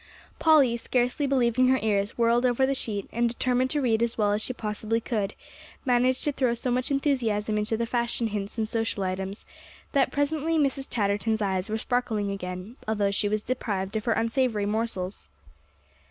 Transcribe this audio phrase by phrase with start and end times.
[0.39, 4.31] Polly, scarcely believing her ears, whirled over the sheet, and determined to read as well
[4.31, 5.35] as she possibly could,
[5.85, 9.45] managed to throw so much enthusiasm into the fashion hints and social items,
[9.91, 10.89] that presently Mrs.
[10.89, 15.29] Chatterton's eyes were sparkling again, although she was deprived of her unsavory morsels.